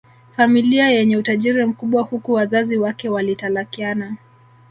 [0.35, 4.15] familia yenye utajiri mkubwa Huku wazazi wake walitalakiana